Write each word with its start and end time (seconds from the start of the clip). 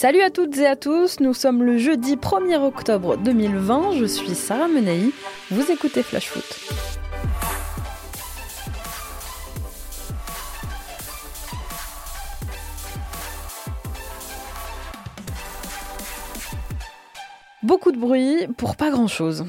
Salut 0.00 0.22
à 0.22 0.30
toutes 0.30 0.56
et 0.58 0.66
à 0.68 0.76
tous, 0.76 1.18
nous 1.18 1.34
sommes 1.34 1.64
le 1.64 1.76
jeudi 1.76 2.14
1er 2.14 2.62
octobre 2.62 3.16
2020, 3.16 3.98
je 3.98 4.04
suis 4.04 4.36
Sarah 4.36 4.68
Menaï, 4.68 5.10
vous 5.50 5.72
écoutez 5.72 6.04
Flash 6.04 6.28
Foot. 6.28 6.44
Beaucoup 17.64 17.90
de 17.90 17.98
bruit 17.98 18.46
pour 18.56 18.76
pas 18.76 18.90
grand-chose. 18.90 19.46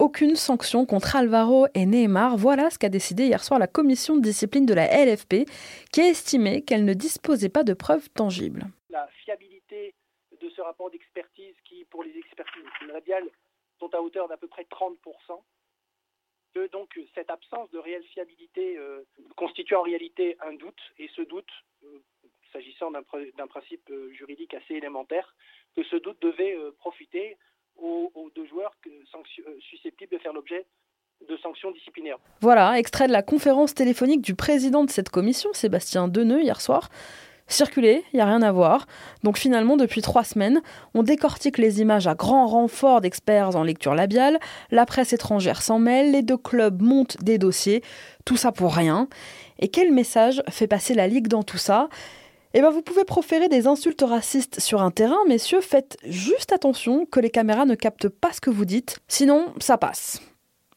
Aucune 0.00 0.36
sanction 0.36 0.86
contre 0.86 1.16
Alvaro 1.16 1.66
et 1.74 1.84
Neymar, 1.84 2.36
voilà 2.36 2.70
ce 2.70 2.78
qu'a 2.78 2.88
décidé 2.88 3.26
hier 3.26 3.42
soir 3.42 3.58
la 3.58 3.66
commission 3.66 4.16
de 4.16 4.22
discipline 4.22 4.64
de 4.64 4.72
la 4.72 4.86
LFP, 4.86 5.50
qui 5.92 6.00
a 6.00 6.06
estimé 6.06 6.62
qu'elle 6.62 6.84
ne 6.84 6.94
disposait 6.94 7.48
pas 7.48 7.64
de 7.64 7.74
preuves 7.74 8.08
tangibles. 8.10 8.62
La 8.90 9.08
fiabilité 9.24 9.96
de 10.40 10.48
ce 10.50 10.60
rapport 10.60 10.88
d'expertise, 10.92 11.56
qui 11.64 11.84
pour 11.86 12.04
les 12.04 12.16
expertises 12.16 12.62
radiales 12.92 13.28
sont 13.80 13.92
à 13.92 14.00
hauteur 14.00 14.28
d'à 14.28 14.36
peu 14.36 14.46
près 14.46 14.68
30%, 14.70 14.94
que 16.54 16.68
donc 16.68 16.96
cette 17.16 17.30
absence 17.30 17.68
de 17.72 17.78
réelle 17.78 18.04
fiabilité 18.04 18.78
euh, 18.78 19.04
constitue 19.36 19.74
en 19.74 19.82
réalité 19.82 20.36
un 20.42 20.52
doute, 20.52 20.80
et 20.98 21.08
ce 21.16 21.22
doute, 21.22 21.50
euh, 21.82 21.98
s'agissant 22.52 22.92
d'un 22.92 23.46
principe 23.48 23.90
euh, 23.90 24.12
juridique 24.12 24.54
assez 24.54 24.74
élémentaire, 24.74 25.34
que 25.74 25.82
ce 25.82 25.96
doute 25.96 26.22
devait 26.22 26.56
profiter 26.78 27.36
aux, 27.78 28.30
deux 28.34 28.46
joueurs 28.46 28.72
euh, 28.86 29.58
susceptibles 29.70 30.12
de 30.12 30.18
faire 30.18 30.32
l'objet 30.32 30.66
de 31.28 31.36
sanctions 31.38 31.70
disciplinaires. 31.72 32.18
Voilà, 32.40 32.78
extrait 32.78 33.08
de 33.08 33.12
la 33.12 33.22
conférence 33.22 33.74
téléphonique 33.74 34.20
du 34.20 34.34
président 34.34 34.84
de 34.84 34.90
cette 34.90 35.10
commission, 35.10 35.50
Sébastien 35.52 36.06
Deneux, 36.06 36.42
hier 36.42 36.60
soir. 36.60 36.90
Circuler, 37.50 38.04
il 38.12 38.16
n'y 38.16 38.20
a 38.20 38.26
rien 38.26 38.42
à 38.42 38.52
voir. 38.52 38.86
Donc 39.22 39.38
finalement, 39.38 39.76
depuis 39.76 40.02
trois 40.02 40.22
semaines, 40.22 40.60
on 40.94 41.02
décortique 41.02 41.56
les 41.56 41.80
images 41.80 42.06
à 42.06 42.14
grand 42.14 42.46
renfort 42.46 43.00
d'experts 43.00 43.56
en 43.56 43.62
lecture 43.62 43.94
labiale, 43.94 44.38
la 44.70 44.84
presse 44.84 45.14
étrangère 45.14 45.62
s'en 45.62 45.78
mêle, 45.78 46.12
les 46.12 46.22
deux 46.22 46.36
clubs 46.36 46.82
montent 46.82 47.16
des 47.22 47.38
dossiers, 47.38 47.82
tout 48.26 48.36
ça 48.36 48.52
pour 48.52 48.74
rien. 48.74 49.08
Et 49.60 49.68
quel 49.68 49.92
message 49.92 50.42
fait 50.50 50.66
passer 50.66 50.92
la 50.92 51.08
Ligue 51.08 51.28
dans 51.28 51.42
tout 51.42 51.56
ça? 51.56 51.88
Eh 52.54 52.60
bien, 52.60 52.70
vous 52.70 52.82
pouvez 52.82 53.04
proférer 53.04 53.48
des 53.48 53.66
insultes 53.66 54.02
racistes 54.02 54.60
sur 54.60 54.82
un 54.82 54.90
terrain, 54.90 55.18
messieurs, 55.28 55.60
faites 55.60 55.98
juste 56.04 56.52
attention 56.52 57.04
que 57.04 57.20
les 57.20 57.30
caméras 57.30 57.66
ne 57.66 57.74
captent 57.74 58.08
pas 58.08 58.32
ce 58.32 58.40
que 58.40 58.50
vous 58.50 58.64
dites, 58.64 58.98
sinon 59.06 59.46
ça 59.60 59.76
passe. 59.76 60.20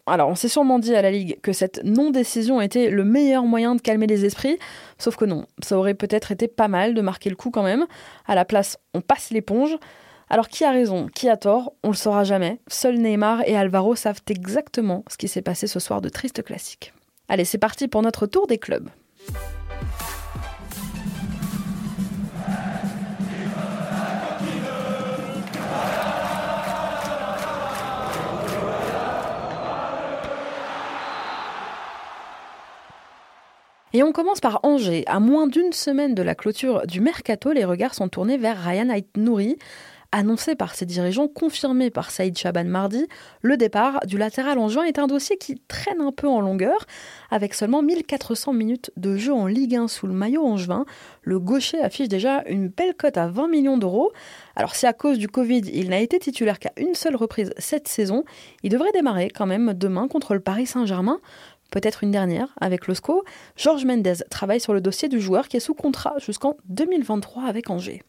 Alors, 0.06 0.30
on 0.30 0.36
s'est 0.36 0.50
sûrement 0.50 0.80
dit 0.80 0.96
à 0.96 1.02
la 1.02 1.12
Ligue 1.12 1.40
que 1.42 1.54
cette 1.54 1.84
non-décision 1.84 2.60
était 2.60 2.90
le 2.90 3.06
meilleur 3.06 3.46
moyen 3.46 3.76
de 3.76 3.82
calmer 3.82 4.08
les 4.08 4.26
esprits, 4.26 4.58
sauf 4.98 5.16
que 5.16 5.26
non, 5.26 5.46
ça 5.64 5.78
aurait 5.78 5.94
peut-être 5.94 6.32
été 6.32 6.48
pas 6.48 6.68
mal 6.68 6.94
de 6.94 7.02
marquer 7.02 7.30
le 7.30 7.36
coup 7.36 7.52
quand 7.52 7.64
même. 7.64 7.86
À 8.28 8.36
la 8.36 8.44
place, 8.44 8.78
on 8.94 9.02
passe 9.02 9.30
l'éponge. 9.30 9.78
Alors, 10.30 10.48
qui 10.48 10.66
a 10.66 10.72
raison, 10.72 11.08
qui 11.08 11.30
a 11.30 11.38
tort, 11.38 11.74
on 11.84 11.90
le 11.90 11.96
saura 11.96 12.24
jamais. 12.24 12.60
Seuls 12.68 12.98
Neymar 12.98 13.48
et 13.48 13.56
Alvaro 13.56 13.96
savent 13.96 14.22
exactement 14.28 15.04
ce 15.10 15.18
qui 15.18 15.28
s'est 15.28 15.42
passé 15.42 15.68
ce 15.68 15.80
soir 15.80 16.02
de 16.02 16.10
triste 16.10 16.44
classique. 16.44 16.94
Allez, 17.30 17.46
c'est 17.46 17.58
parti 17.58 17.88
pour 17.88 18.02
notre 18.02 18.28
tour 18.28 18.48
des 18.48 18.58
clubs. 18.58 18.90
Et 33.94 34.04
on 34.04 34.14
commence 34.14 34.40
par 34.40 34.62
Angers. 34.64 35.04
À 35.08 35.20
moins 35.20 35.48
d'une 35.48 35.74
semaine 35.74 36.16
de 36.16 36.22
la 36.22 36.34
clôture 36.34 36.88
du 36.88 37.02
mercato, 37.02 37.52
les 37.52 37.66
regards 37.66 37.94
sont 37.94 38.08
tournés 38.08 38.38
vers 38.38 38.58
Ryan 38.64 38.90
Ait 38.90 39.06
Nouri. 39.18 39.58
Annoncé 40.14 40.56
par 40.56 40.76
ses 40.76 40.86
dirigeants, 40.86 41.30
confirmé 41.30 41.90
par 41.90 42.12
Saïd 42.12 42.38
Chaban 42.38 42.66
mardi, 42.66 43.08
le 43.42 43.56
départ 43.56 44.02
du 44.06 44.18
latéral 44.18 44.60
en 44.60 44.68
juin 44.68 44.84
est 44.84 45.00
un 45.00 45.08
dossier 45.08 45.38
qui 45.38 45.56
traîne 45.70 46.02
un 46.02 46.12
peu 46.12 46.28
en 46.28 46.42
longueur. 46.42 46.86
Avec 47.30 47.54
seulement 47.54 47.82
1400 47.82 48.52
minutes 48.52 48.92
de 48.98 49.16
jeu 49.16 49.34
en 49.34 49.46
Ligue 49.46 49.78
1 49.78 49.88
sous 49.88 50.08
le 50.08 50.14
maillot 50.14 50.44
angevin, 50.44 50.86
le 51.22 51.40
gaucher 51.40 51.80
affiche 51.80 52.10
déjà 52.10 52.44
une 52.48 52.68
belle 52.68 52.94
cote 52.96 53.16
à 53.16 53.28
20 53.28 53.48
millions 53.48 53.78
d'euros. 53.78 54.12
Alors 54.58 54.76
si 54.76 54.86
à 54.86 54.92
cause 54.92 55.18
du 55.18 55.30
Covid, 55.30 55.62
il 55.74 55.90
n'a 55.90 56.02
été 56.02 56.20
titulaire 56.20 56.60
qu'à 56.60 56.74
une 56.76 56.94
seule 56.94 57.16
reprise 57.16 57.54
cette 57.58 57.88
saison, 57.88 58.26
il 58.64 58.70
devrait 58.70 58.92
démarrer 58.92 59.30
quand 59.30 59.46
même 59.46 59.74
demain 59.74 60.10
contre 60.10 60.34
le 60.34 60.42
Paris 60.42 60.66
Saint-Germain 60.66 61.22
peut-être 61.72 62.04
une 62.04 62.12
dernière 62.12 62.54
avec 62.62 62.88
le 62.88 62.94
SCO. 62.94 63.24
Georges 63.56 63.86
Mendez 63.86 64.24
travaille 64.30 64.60
sur 64.60 64.74
le 64.74 64.82
dossier 64.82 65.10
du 65.10 65.20
joueur 65.20 65.48
qui 65.48 65.58
est 65.58 65.62
sous 65.62 65.74
contrat 65.74 66.16
jusqu'en 66.20 66.58
2023 66.66 67.46
avec 67.46 67.72
Angers. 67.72 68.04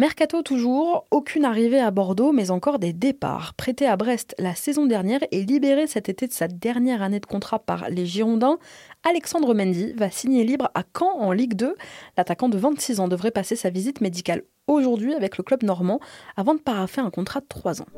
Mercato 0.00 0.40
toujours, 0.40 1.06
aucune 1.10 1.44
arrivée 1.44 1.78
à 1.78 1.90
Bordeaux, 1.90 2.32
mais 2.32 2.50
encore 2.50 2.78
des 2.78 2.94
départs. 2.94 3.52
Prêté 3.52 3.86
à 3.86 3.98
Brest 3.98 4.34
la 4.38 4.54
saison 4.54 4.86
dernière 4.86 5.20
et 5.30 5.42
libéré 5.42 5.86
cet 5.86 6.08
été 6.08 6.26
de 6.26 6.32
sa 6.32 6.48
dernière 6.48 7.02
année 7.02 7.20
de 7.20 7.26
contrat 7.26 7.58
par 7.58 7.90
les 7.90 8.06
Girondins, 8.06 8.58
Alexandre 9.06 9.52
Mendy 9.52 9.92
va 9.92 10.10
signer 10.10 10.44
libre 10.44 10.70
à 10.74 10.84
Caen 10.98 11.18
en 11.18 11.32
Ligue 11.32 11.52
2. 11.52 11.74
L'attaquant 12.16 12.48
de 12.48 12.56
26 12.56 13.00
ans 13.00 13.08
devrait 13.08 13.30
passer 13.30 13.56
sa 13.56 13.68
visite 13.68 14.00
médicale 14.00 14.42
aujourd'hui 14.68 15.12
avec 15.12 15.36
le 15.36 15.44
club 15.44 15.64
normand 15.64 16.00
avant 16.34 16.54
de 16.54 16.60
paraffer 16.60 17.02
un 17.02 17.10
contrat 17.10 17.40
de 17.40 17.46
3 17.50 17.82
ans. 17.82 17.88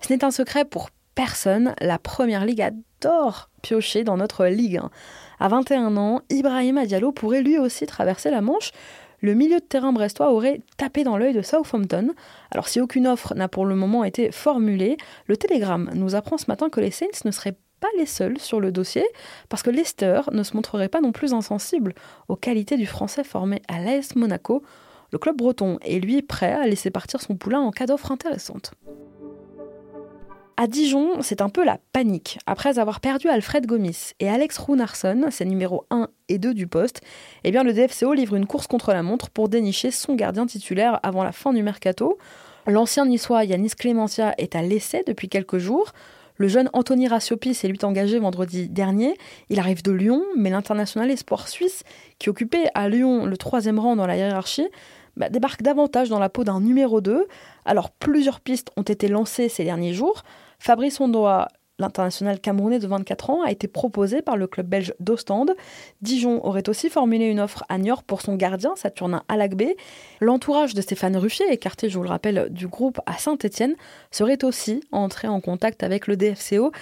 Ce 0.00 0.10
n'est 0.10 0.24
un 0.24 0.30
secret 0.30 0.64
pour 0.64 0.88
personne, 1.20 1.74
la 1.82 1.98
Première 1.98 2.46
Ligue 2.46 2.62
adore 2.62 3.50
piocher 3.60 4.04
dans 4.04 4.16
notre 4.16 4.46
Ligue 4.46 4.78
1. 4.78 4.90
À 5.38 5.48
21 5.48 5.98
ans, 5.98 6.22
Ibrahima 6.30 6.86
Diallo 6.86 7.12
pourrait 7.12 7.42
lui 7.42 7.58
aussi 7.58 7.84
traverser 7.84 8.30
la 8.30 8.40
Manche. 8.40 8.72
Le 9.20 9.34
milieu 9.34 9.56
de 9.56 9.64
terrain 9.64 9.92
brestois 9.92 10.32
aurait 10.32 10.62
tapé 10.78 11.04
dans 11.04 11.18
l'œil 11.18 11.34
de 11.34 11.42
Southampton. 11.42 12.14
Alors 12.50 12.68
si 12.68 12.80
aucune 12.80 13.06
offre 13.06 13.34
n'a 13.34 13.48
pour 13.48 13.66
le 13.66 13.74
moment 13.74 14.02
été 14.02 14.32
formulée, 14.32 14.96
le 15.26 15.36
Télégramme 15.36 15.90
nous 15.92 16.14
apprend 16.14 16.38
ce 16.38 16.46
matin 16.48 16.70
que 16.70 16.80
les 16.80 16.90
Saints 16.90 17.26
ne 17.26 17.32
seraient 17.32 17.58
pas 17.80 17.88
les 17.98 18.06
seuls 18.06 18.38
sur 18.38 18.58
le 18.58 18.72
dossier, 18.72 19.04
parce 19.50 19.62
que 19.62 19.68
Leicester 19.68 20.22
ne 20.32 20.42
se 20.42 20.56
montrerait 20.56 20.88
pas 20.88 21.02
non 21.02 21.12
plus 21.12 21.34
insensible 21.34 21.92
aux 22.28 22.36
qualités 22.36 22.78
du 22.78 22.86
Français 22.86 23.24
formé 23.24 23.60
à 23.68 23.78
l'AS 23.78 24.16
Monaco. 24.16 24.62
Le 25.12 25.18
club 25.18 25.36
breton 25.36 25.78
est 25.82 25.98
lui 25.98 26.22
prêt 26.22 26.54
à 26.54 26.66
laisser 26.66 26.90
partir 26.90 27.20
son 27.20 27.36
poulain 27.36 27.60
en 27.60 27.72
cas 27.72 27.84
d'offre 27.84 28.10
intéressante. 28.10 28.72
À 30.62 30.66
Dijon, 30.66 31.22
c'est 31.22 31.40
un 31.40 31.48
peu 31.48 31.64
la 31.64 31.78
panique. 31.94 32.38
Après 32.44 32.78
avoir 32.78 33.00
perdu 33.00 33.28
Alfred 33.28 33.64
Gomis 33.64 34.12
et 34.20 34.28
Alex 34.28 34.58
Runarsson, 34.58 35.28
ses 35.30 35.46
numéros 35.46 35.86
1 35.90 36.08
et 36.28 36.36
2 36.36 36.52
du 36.52 36.66
poste, 36.66 37.00
eh 37.44 37.50
bien 37.50 37.62
le 37.62 37.72
DFCO 37.72 38.12
livre 38.12 38.34
une 38.34 38.44
course 38.44 38.66
contre 38.66 38.92
la 38.92 39.02
montre 39.02 39.30
pour 39.30 39.48
dénicher 39.48 39.90
son 39.90 40.14
gardien 40.14 40.44
titulaire 40.44 41.00
avant 41.02 41.24
la 41.24 41.32
fin 41.32 41.54
du 41.54 41.62
mercato. 41.62 42.18
L'ancien 42.66 43.06
niçois 43.06 43.44
Yanis 43.44 43.70
Clémentia 43.70 44.34
est 44.36 44.54
à 44.54 44.60
l'essai 44.60 45.02
depuis 45.06 45.30
quelques 45.30 45.56
jours. 45.56 45.92
Le 46.36 46.46
jeune 46.46 46.68
Anthony 46.74 47.08
Raciopis 47.08 47.58
est 47.64 47.68
lui 47.68 47.78
engagé 47.82 48.18
vendredi 48.18 48.68
dernier. 48.68 49.14
Il 49.48 49.60
arrive 49.60 49.82
de 49.82 49.92
Lyon, 49.92 50.22
mais 50.36 50.50
l'international 50.50 51.10
espoir 51.10 51.48
suisse, 51.48 51.84
qui 52.18 52.28
occupait 52.28 52.68
à 52.74 52.90
Lyon 52.90 53.24
le 53.24 53.36
troisième 53.38 53.78
rang 53.78 53.96
dans 53.96 54.06
la 54.06 54.18
hiérarchie, 54.18 54.68
bah, 55.16 55.30
débarque 55.30 55.62
davantage 55.62 56.08
dans 56.08 56.18
la 56.18 56.28
peau 56.28 56.44
d'un 56.44 56.60
numéro 56.60 57.00
2. 57.00 57.26
Alors 57.64 57.90
plusieurs 57.90 58.40
pistes 58.40 58.70
ont 58.76 58.82
été 58.82 59.08
lancées 59.08 59.48
ces 59.48 59.64
derniers 59.64 59.94
jours. 59.94 60.22
Fabrice 60.60 61.00
Ondoa, 61.00 61.48
l'international 61.78 62.38
camerounais 62.38 62.78
de 62.78 62.86
24 62.86 63.30
ans, 63.30 63.42
a 63.42 63.50
été 63.50 63.66
proposé 63.66 64.20
par 64.20 64.36
le 64.36 64.46
club 64.46 64.66
belge 64.66 64.92
d'Ostende. 65.00 65.52
Dijon 66.02 66.44
aurait 66.44 66.68
aussi 66.68 66.90
formulé 66.90 67.24
une 67.24 67.40
offre 67.40 67.64
à 67.70 67.78
Niort 67.78 68.02
pour 68.02 68.20
son 68.20 68.36
gardien, 68.36 68.76
Saturnin 68.76 69.22
Alagbé. 69.28 69.76
L'entourage 70.20 70.74
de 70.74 70.82
Stéphane 70.82 71.16
Ruffier, 71.16 71.50
écarté, 71.50 71.88
je 71.88 71.96
vous 71.96 72.04
le 72.04 72.10
rappelle, 72.10 72.48
du 72.50 72.68
groupe 72.68 73.00
à 73.06 73.16
Saint-Etienne, 73.16 73.74
serait 74.10 74.44
aussi 74.44 74.82
entré 74.92 75.28
en 75.28 75.40
contact 75.40 75.82
avec 75.82 76.06
le 76.06 76.18
DFCO. 76.18 76.72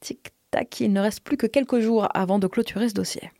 Tic-tac, 0.00 0.80
il 0.80 0.92
ne 0.92 1.00
reste 1.00 1.20
plus 1.20 1.36
que 1.36 1.46
quelques 1.46 1.78
jours 1.78 2.08
avant 2.12 2.40
de 2.40 2.48
clôturer 2.48 2.88
ce 2.88 2.94
dossier. 2.94 3.30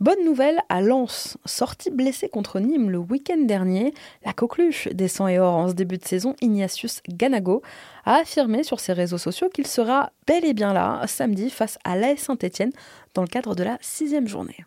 Bonne 0.00 0.24
nouvelle 0.24 0.62
à 0.70 0.80
Lens. 0.80 1.36
Sorti 1.44 1.90
blessé 1.90 2.30
contre 2.30 2.58
Nîmes 2.58 2.88
le 2.88 2.96
week-end 2.96 3.42
dernier, 3.42 3.92
la 4.24 4.32
coqueluche 4.32 4.88
des 4.88 5.08
100 5.08 5.28
et 5.28 5.38
or 5.38 5.54
en 5.54 5.68
ce 5.68 5.74
début 5.74 5.98
de 5.98 6.04
saison, 6.06 6.34
Ignatius 6.40 7.02
Ganago, 7.06 7.60
a 8.06 8.14
affirmé 8.14 8.62
sur 8.62 8.80
ses 8.80 8.94
réseaux 8.94 9.18
sociaux 9.18 9.50
qu'il 9.50 9.66
sera 9.66 10.10
bel 10.26 10.46
et 10.46 10.54
bien 10.54 10.72
là 10.72 11.02
samedi 11.06 11.50
face 11.50 11.78
à 11.84 11.96
l'AS 11.96 12.16
Saint-Etienne 12.16 12.72
dans 13.12 13.20
le 13.20 13.28
cadre 13.28 13.54
de 13.54 13.62
la 13.62 13.76
sixième 13.82 14.26
journée. 14.26 14.64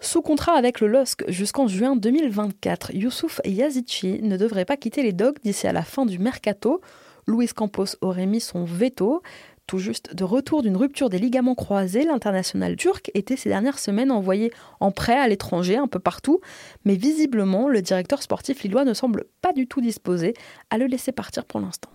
Sous 0.00 0.22
contrat 0.22 0.56
avec 0.56 0.80
le 0.80 0.86
LOSC 0.86 1.24
jusqu'en 1.28 1.66
juin 1.66 1.96
2024, 1.96 2.94
Youssouf 2.94 3.42
Yazici 3.44 4.22
ne 4.22 4.38
devrait 4.38 4.64
pas 4.64 4.78
quitter 4.78 5.02
les 5.02 5.12
Dogs 5.12 5.36
d'ici 5.44 5.66
à 5.66 5.74
la 5.74 5.82
fin 5.82 6.06
du 6.06 6.18
mercato. 6.18 6.80
Luis 7.26 7.48
Campos 7.48 7.96
aurait 8.00 8.26
mis 8.26 8.40
son 8.40 8.64
veto. 8.64 9.22
Tout 9.66 9.78
juste 9.78 10.14
de 10.14 10.24
retour 10.24 10.62
d'une 10.62 10.76
rupture 10.76 11.08
des 11.08 11.18
ligaments 11.18 11.54
croisés, 11.54 12.04
l'international 12.04 12.76
turc 12.76 13.10
était 13.14 13.36
ces 13.36 13.48
dernières 13.48 13.78
semaines 13.78 14.10
envoyé 14.10 14.52
en 14.78 14.90
prêt 14.90 15.18
à 15.18 15.26
l'étranger 15.26 15.76
un 15.76 15.86
peu 15.86 15.98
partout, 15.98 16.40
mais 16.84 16.96
visiblement 16.96 17.68
le 17.68 17.80
directeur 17.80 18.22
sportif 18.22 18.62
lillois 18.62 18.84
ne 18.84 18.92
semble 18.92 19.24
pas 19.40 19.54
du 19.54 19.66
tout 19.66 19.80
disposé 19.80 20.34
à 20.68 20.76
le 20.76 20.86
laisser 20.86 21.12
partir 21.12 21.46
pour 21.46 21.60
l'instant. 21.60 21.90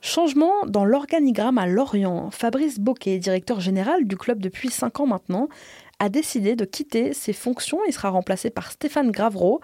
Changement 0.00 0.64
dans 0.66 0.86
l'organigramme 0.86 1.58
à 1.58 1.66
Lorient. 1.66 2.30
Fabrice 2.30 2.80
Boquet, 2.80 3.18
directeur 3.18 3.60
général 3.60 4.06
du 4.06 4.16
club 4.16 4.40
depuis 4.40 4.70
5 4.70 5.00
ans 5.00 5.06
maintenant, 5.06 5.48
a 5.98 6.08
décidé 6.08 6.56
de 6.56 6.64
quitter 6.64 7.12
ses 7.12 7.34
fonctions. 7.34 7.78
Il 7.86 7.92
sera 7.92 8.08
remplacé 8.08 8.48
par 8.48 8.72
Stéphane 8.72 9.10
Gravreau. 9.10 9.60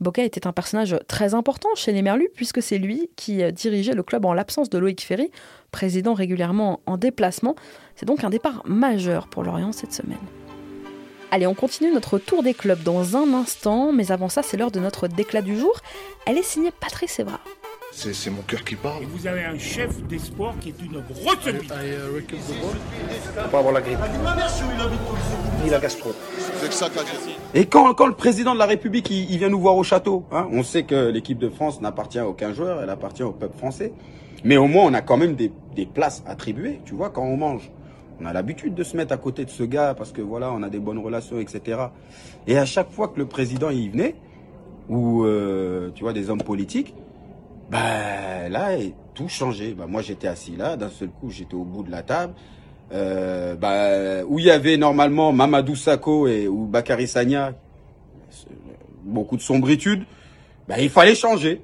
Boquet 0.00 0.26
était 0.26 0.46
un 0.46 0.52
personnage 0.52 0.96
très 1.08 1.34
important 1.34 1.68
chez 1.74 1.92
les 1.92 2.02
Merlus 2.02 2.28
puisque 2.34 2.62
c'est 2.62 2.78
lui 2.78 3.10
qui 3.16 3.42
dirigeait 3.52 3.94
le 3.94 4.02
club 4.02 4.24
en 4.24 4.34
l'absence 4.34 4.70
de 4.70 4.78
Loïc 4.78 5.02
Ferry, 5.02 5.30
président 5.70 6.14
régulièrement 6.14 6.80
en 6.86 6.96
déplacement. 6.96 7.56
C'est 7.94 8.06
donc 8.06 8.24
un 8.24 8.30
départ 8.30 8.62
majeur 8.66 9.28
pour 9.28 9.42
Lorient 9.42 9.72
cette 9.72 9.92
semaine. 9.92 10.18
Allez, 11.30 11.46
on 11.46 11.54
continue 11.54 11.92
notre 11.92 12.18
tour 12.18 12.42
des 12.42 12.54
clubs 12.54 12.82
dans 12.82 13.16
un 13.16 13.34
instant, 13.34 13.92
mais 13.92 14.12
avant 14.12 14.28
ça, 14.28 14.42
c'est 14.42 14.56
l'heure 14.56 14.70
de 14.70 14.80
notre 14.80 15.08
déclat 15.08 15.42
du 15.42 15.58
jour. 15.58 15.80
Elle 16.24 16.38
est 16.38 16.42
signée 16.42 16.70
Patrice 16.70 17.18
Evra. 17.18 17.40
C'est 17.98 18.28
mon 18.30 18.42
cœur 18.42 18.62
qui 18.62 18.76
parle. 18.76 19.04
Et 19.04 19.06
vous 19.06 19.26
avez 19.26 19.44
un 19.44 19.58
chef 19.58 20.02
d'espoir 20.02 20.54
qui 20.60 20.68
est 20.68 20.82
une 20.84 21.00
grosse 21.00 21.46
bite. 21.46 21.72
uh, 21.72 22.36
Faut 22.36 23.48
pas 23.50 23.58
avoir 23.58 23.72
la 23.72 23.80
grippe. 23.80 23.98
Ni 25.64 25.70
la 25.70 25.78
gastro. 25.78 26.10
C'est 26.60 26.68
que 26.68 26.74
ça 26.74 26.90
qu'a 26.90 27.00
Et 27.54 27.64
quand, 27.64 27.94
quand 27.94 28.06
le 28.06 28.12
président 28.12 28.52
de 28.52 28.58
la 28.58 28.66
République 28.66 29.08
il, 29.10 29.30
il 29.30 29.38
vient 29.38 29.48
nous 29.48 29.60
voir 29.60 29.76
au 29.76 29.82
château, 29.82 30.24
hein, 30.30 30.46
on 30.52 30.62
sait 30.62 30.82
que 30.82 31.08
l'équipe 31.08 31.38
de 31.38 31.48
France 31.48 31.80
n'appartient 31.80 32.18
à 32.18 32.28
aucun 32.28 32.52
joueur, 32.52 32.82
elle 32.82 32.90
appartient 32.90 33.22
au 33.22 33.32
peuple 33.32 33.56
français. 33.56 33.94
Mais 34.44 34.58
au 34.58 34.66
moins 34.66 34.84
on 34.84 34.92
a 34.92 35.00
quand 35.00 35.16
même 35.16 35.34
des, 35.34 35.50
des 35.74 35.86
places 35.86 36.22
attribuées, 36.26 36.80
tu 36.84 36.94
vois, 36.94 37.08
quand 37.08 37.24
on 37.24 37.38
mange. 37.38 37.70
On 38.20 38.26
a 38.26 38.32
l'habitude 38.34 38.74
de 38.74 38.84
se 38.84 38.94
mettre 38.94 39.14
à 39.14 39.16
côté 39.16 39.46
de 39.46 39.50
ce 39.50 39.62
gars 39.62 39.94
parce 39.94 40.12
que 40.12 40.20
voilà, 40.20 40.52
on 40.52 40.62
a 40.62 40.68
des 40.68 40.80
bonnes 40.80 40.98
relations, 40.98 41.40
etc. 41.40 41.80
Et 42.46 42.58
à 42.58 42.66
chaque 42.66 42.90
fois 42.90 43.08
que 43.08 43.18
le 43.18 43.26
président 43.26 43.70
y 43.70 43.88
venait, 43.88 44.16
ou 44.90 45.24
euh, 45.24 45.90
tu 45.94 46.04
vois 46.04 46.12
des 46.12 46.28
hommes 46.28 46.42
politiques, 46.42 46.94
bah 47.70 48.48
là 48.48 48.76
et 48.76 48.94
tout 49.14 49.28
changé. 49.28 49.74
Bah 49.74 49.86
moi 49.88 50.02
j'étais 50.02 50.28
assis 50.28 50.56
là, 50.56 50.76
d'un 50.76 50.90
seul 50.90 51.08
coup 51.08 51.30
j'étais 51.30 51.54
au 51.54 51.64
bout 51.64 51.82
de 51.82 51.90
la 51.90 52.02
table. 52.02 52.34
Euh, 52.92 53.56
bah, 53.56 54.24
où 54.28 54.38
il 54.38 54.44
y 54.44 54.50
avait 54.50 54.76
normalement 54.76 55.32
Mamadou 55.32 55.74
Sakho 55.74 56.28
et 56.28 56.46
ou 56.46 56.66
Bakary 56.66 57.08
Sagna, 57.08 57.54
beaucoup 59.02 59.36
de 59.36 59.42
sombritude, 59.42 60.04
bah 60.68 60.78
il 60.78 60.90
fallait 60.90 61.16
changer. 61.16 61.62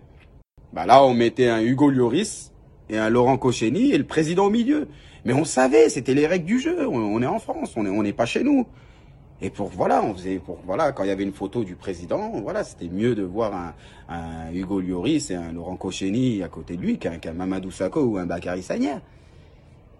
Bah 0.73 0.87
là 0.87 1.05
on 1.05 1.15
mettait 1.15 1.49
un 1.49 1.61
Hugo 1.61 1.91
Lloris 1.91 2.53
et 2.91 2.99
un 2.99 3.09
Laurent 3.09 3.39
Koscielny 3.39 3.93
et 3.93 3.99
le 3.99 4.05
président 4.05 4.47
au 4.47 4.51
milieu. 4.51 4.89
Mais 5.25 5.33
on 5.33 5.45
savait, 5.45 5.89
c'était 5.89 6.15
les 6.15 6.27
règles 6.27 6.47
du 6.47 6.59
jeu. 6.59 6.89
On, 6.89 7.23
est 7.23 7.27
en 7.27 7.39
France, 7.39 7.75
on 7.77 7.87
est 7.87 7.91
on 7.91 8.03
n'est 8.03 8.13
pas 8.13 8.27
chez 8.27 8.43
nous. 8.43 8.67
Et 9.45 9.51
pour 9.51 9.69
voilà, 9.69 10.05
on 10.05 10.15
faisait 10.15 10.39
pour 10.39 10.59
voilà 10.65 10.93
quand 10.93 11.03
il 11.03 11.09
y 11.09 11.11
avait 11.11 11.25
une 11.25 11.33
photo 11.33 11.65
du 11.65 11.75
président, 11.75 12.31
voilà, 12.41 12.63
c'était 12.63 12.89
mieux 12.89 13.17
de 13.17 13.25
voir 13.25 13.75
un, 14.09 14.53
Hugo 14.53 14.81
Lloris 14.81 15.31
et 15.31 15.35
un 15.35 15.53
Laurent 15.53 15.77
Koscielny 15.77 16.45
à 16.45 16.49
côté 16.49 16.77
de 16.77 16.83
lui 16.83 16.99
qu'un 16.99 17.19
qu'un 17.19 17.33
Mamadou 17.33 17.73
Sakho 17.73 18.03
ou 18.03 18.19
un 18.19 18.27
Bakary 18.27 18.63
Sagna. 18.63 19.01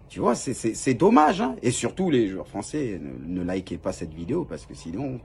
Tu 0.07 0.19
vois, 0.19 0.35
c'est- 0.35 0.93
dommage. 0.93 1.41
Hein. 1.41 1.55
Et 1.63 1.71
surtout, 1.71 2.11
les 2.11 2.27
joueurs 2.27 2.47
français, 2.47 3.01
ne, 3.25 3.41
likez 3.43 3.77
pas 3.77 3.91
cette 3.91 4.13
vidéo 4.13 4.45
parce 4.45 4.65
que 4.65 4.75
sinon, 4.75 5.19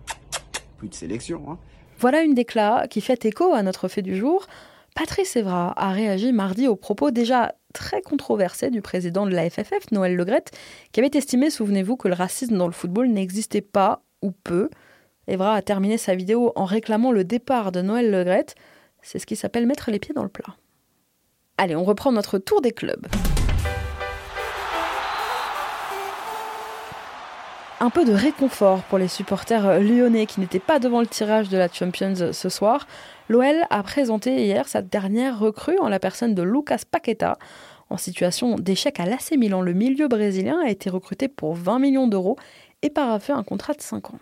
plus 0.79 0.89
de 0.89 0.95
sélection. 0.95 1.43
Hein. 1.51 1.59
Voilà 1.99 2.23
une 2.23 2.35
déclat 2.35 2.87
qui 2.89 3.03
fait 3.03 3.25
écho 3.27 3.53
à 3.53 3.63
notre 3.63 3.89
fait 3.89 4.03
du 4.03 4.17
jour. 4.17 4.47
Patrice 4.97 5.37
Evra 5.37 5.75
a 5.77 5.93
réagi 5.93 6.33
mardi 6.33 6.67
aux 6.67 6.75
propos 6.75 7.11
déjà 7.11 7.55
très 7.75 8.01
controversés 8.01 8.71
du 8.71 8.81
président 8.81 9.27
de 9.27 9.33
la 9.33 9.49
FFF, 9.49 9.93
Noël 9.93 10.17
Legrette, 10.17 10.51
qui 10.91 11.01
avait 11.01 11.11
estimé, 11.13 11.51
souvenez-vous, 11.51 11.97
que 11.97 12.09
le 12.09 12.15
racisme 12.15 12.57
dans 12.57 12.67
le 12.67 12.73
football 12.73 13.09
n'existait 13.09 13.61
pas 13.61 14.03
ou 14.23 14.31
peu. 14.31 14.71
Evra 15.27 15.55
a 15.55 15.63
terminé 15.63 15.99
sa 15.99 16.15
vidéo 16.15 16.53
en 16.57 16.65
réclamant 16.65 17.13
le 17.13 17.25
départ 17.25 17.73
de 17.73 17.83
Noël 17.83 18.11
Legrette. 18.11 18.55
C'est 19.03 19.19
ce 19.19 19.27
qui 19.27 19.37
s'appelle 19.37 19.67
mettre 19.67 19.91
les 19.91 19.99
pieds 19.99 20.15
dans 20.15 20.23
le 20.23 20.29
plat. 20.29 20.57
Allez, 21.57 21.77
on 21.77 21.85
reprend 21.85 22.13
notre 22.13 22.39
tour 22.39 22.61
des 22.61 22.73
clubs. 22.73 23.07
Un 27.81 27.91
peu 27.91 28.05
de 28.05 28.13
réconfort 28.13 28.83
pour 28.83 28.99
les 28.99 29.07
supporters 29.07 29.81
lyonnais 29.81 30.27
qui 30.27 30.41
n'étaient 30.41 30.59
pas 30.59 30.81
devant 30.81 31.01
le 31.01 31.07
tirage 31.07 31.49
de 31.49 31.57
la 31.57 31.69
Champions 31.69 32.33
ce 32.33 32.49
soir. 32.49 32.89
L'OL 33.29 33.55
a 33.71 33.83
présenté 33.85 34.45
hier 34.45 34.67
sa 34.67 34.83
dernière 34.83 35.39
recrue 35.39 35.79
en 35.79 35.89
la 35.89 36.01
personne 36.01 36.35
de 36.35 36.43
Lucas 36.43 36.83
Paqueta. 36.91 37.39
En 37.91 37.97
situation 37.97 38.57
d'échec 38.57 38.99
à 38.99 39.07
l'AC 39.07 39.31
le 39.31 39.73
milieu 39.73 40.09
brésilien 40.09 40.61
a 40.65 40.71
été 40.71 40.91
recruté 40.91 41.29
pour 41.29 41.55
20 41.55 41.79
millions 41.79 42.09
d'euros 42.09 42.37
et 42.83 42.91
paraffé 42.91 43.33
un 43.33 43.43
contrat 43.43 43.75
de 43.75 43.83
5 43.83 44.11
ans. 44.15 44.19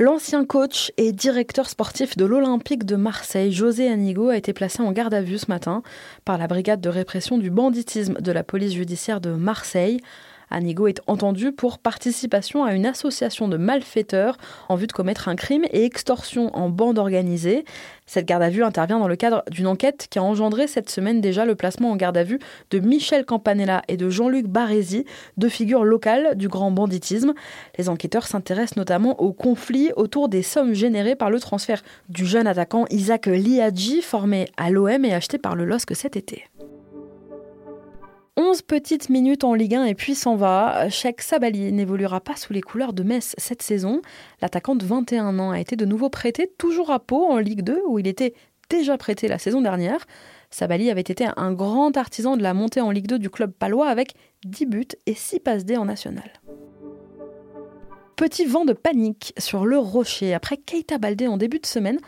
L'ancien 0.00 0.44
coach 0.44 0.92
et 0.96 1.10
directeur 1.10 1.68
sportif 1.68 2.16
de 2.16 2.24
l'Olympique 2.24 2.84
de 2.84 2.94
Marseille, 2.94 3.50
José 3.50 3.88
Anigo, 3.88 4.28
a 4.28 4.36
été 4.36 4.52
placé 4.52 4.80
en 4.80 4.92
garde 4.92 5.12
à 5.12 5.22
vue 5.22 5.38
ce 5.38 5.46
matin 5.48 5.82
par 6.24 6.38
la 6.38 6.46
brigade 6.46 6.80
de 6.80 6.88
répression 6.88 7.36
du 7.36 7.50
banditisme 7.50 8.20
de 8.20 8.30
la 8.30 8.44
police 8.44 8.74
judiciaire 8.74 9.20
de 9.20 9.30
Marseille. 9.30 9.98
Anigo 10.50 10.86
est 10.86 11.00
entendu 11.06 11.52
pour 11.52 11.78
participation 11.78 12.64
à 12.64 12.74
une 12.74 12.86
association 12.86 13.48
de 13.48 13.56
malfaiteurs 13.56 14.36
en 14.68 14.76
vue 14.76 14.86
de 14.86 14.92
commettre 14.92 15.28
un 15.28 15.36
crime 15.36 15.64
et 15.70 15.84
extorsion 15.84 16.54
en 16.56 16.68
bande 16.68 16.98
organisée. 16.98 17.64
Cette 18.06 18.26
garde 18.26 18.42
à 18.42 18.50
vue 18.50 18.64
intervient 18.64 18.98
dans 18.98 19.08
le 19.08 19.16
cadre 19.16 19.44
d'une 19.50 19.66
enquête 19.66 20.06
qui 20.10 20.18
a 20.18 20.22
engendré 20.22 20.66
cette 20.66 20.88
semaine 20.88 21.20
déjà 21.20 21.44
le 21.44 21.54
placement 21.54 21.90
en 21.90 21.96
garde 21.96 22.16
à 22.16 22.24
vue 22.24 22.38
de 22.70 22.78
Michel 22.78 23.24
Campanella 23.24 23.82
et 23.88 23.96
de 23.96 24.08
Jean-Luc 24.08 24.46
Barézy, 24.46 25.04
deux 25.36 25.48
figures 25.50 25.84
locales 25.84 26.36
du 26.36 26.48
grand 26.48 26.70
banditisme. 26.70 27.34
Les 27.76 27.88
enquêteurs 27.88 28.26
s'intéressent 28.26 28.76
notamment 28.76 29.20
au 29.20 29.32
conflit 29.32 29.90
autour 29.96 30.28
des 30.28 30.42
sommes 30.42 30.72
générées 30.72 31.16
par 31.16 31.30
le 31.30 31.40
transfert 31.40 31.82
du 32.08 32.24
jeune 32.24 32.46
attaquant 32.46 32.86
Isaac 32.90 33.26
Liadji, 33.26 34.02
formé 34.02 34.48
à 34.56 34.70
l'OM 34.70 35.04
et 35.04 35.12
acheté 35.12 35.38
par 35.38 35.54
le 35.54 35.64
LOSC 35.64 35.94
cet 35.94 36.16
été. 36.16 36.44
11 38.38 38.62
petites 38.62 39.08
minutes 39.08 39.42
en 39.42 39.52
Ligue 39.52 39.74
1 39.74 39.86
et 39.86 39.96
puis 39.96 40.14
s'en 40.14 40.36
va. 40.36 40.88
Cheikh 40.90 41.22
Sabali 41.22 41.72
n'évoluera 41.72 42.20
pas 42.20 42.36
sous 42.36 42.52
les 42.52 42.60
couleurs 42.60 42.92
de 42.92 43.02
Metz 43.02 43.34
cette 43.36 43.62
saison. 43.62 44.00
L'attaquant 44.40 44.76
de 44.76 44.86
21 44.86 45.40
ans 45.40 45.50
a 45.50 45.58
été 45.58 45.74
de 45.74 45.84
nouveau 45.84 46.08
prêté 46.08 46.48
toujours 46.56 46.92
à 46.92 47.00
Pau 47.00 47.26
en 47.26 47.38
Ligue 47.38 47.62
2 47.62 47.82
où 47.88 47.98
il 47.98 48.06
était 48.06 48.34
déjà 48.70 48.96
prêté 48.96 49.26
la 49.26 49.38
saison 49.38 49.60
dernière. 49.60 50.06
Sabali 50.50 50.88
avait 50.88 51.00
été 51.00 51.26
un 51.36 51.52
grand 51.52 51.96
artisan 51.96 52.36
de 52.36 52.42
la 52.44 52.54
montée 52.54 52.80
en 52.80 52.92
Ligue 52.92 53.08
2 53.08 53.18
du 53.18 53.28
club 53.28 53.50
palois 53.50 53.88
avec 53.88 54.14
10 54.44 54.66
buts 54.66 54.86
et 55.06 55.14
6 55.14 55.40
passes 55.40 55.64
D 55.64 55.76
en 55.76 55.86
national. 55.86 56.30
Petit 58.14 58.44
vent 58.44 58.64
de 58.64 58.72
panique 58.72 59.34
sur 59.36 59.66
le 59.66 59.78
Rocher. 59.78 60.32
Après 60.32 60.58
Keita 60.58 60.98
Baldé 60.98 61.26
en 61.26 61.38
début 61.38 61.58
de 61.58 61.66
semaine, 61.66 61.98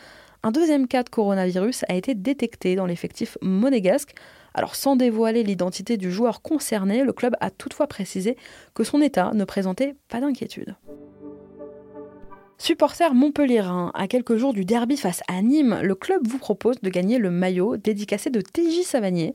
un 0.42 0.50
deuxième 0.50 0.86
cas 0.86 1.02
de 1.02 1.10
coronavirus 1.10 1.84
a 1.88 1.94
été 1.94 2.14
détecté 2.14 2.74
dans 2.74 2.86
l'effectif 2.86 3.36
monégasque. 3.42 4.14
Alors 4.54 4.74
sans 4.74 4.96
dévoiler 4.96 5.42
l'identité 5.42 5.96
du 5.96 6.10
joueur 6.10 6.42
concerné, 6.42 7.04
le 7.04 7.12
club 7.12 7.34
a 7.40 7.50
toutefois 7.50 7.86
précisé 7.86 8.36
que 8.74 8.84
son 8.84 9.00
état 9.00 9.32
ne 9.34 9.44
présentait 9.44 9.94
pas 10.08 10.20
d'inquiétude. 10.20 10.76
Supporter 12.58 13.14
montpelliérain, 13.14 13.90
à 13.94 14.06
quelques 14.06 14.36
jours 14.36 14.52
du 14.52 14.66
derby 14.66 14.98
face 14.98 15.22
à 15.28 15.40
Nîmes, 15.40 15.80
le 15.82 15.94
club 15.94 16.26
vous 16.26 16.36
propose 16.36 16.78
de 16.82 16.90
gagner 16.90 17.16
le 17.16 17.30
maillot 17.30 17.78
dédicacé 17.78 18.28
de 18.28 18.42
TJ 18.42 18.82
Savanier 18.84 19.34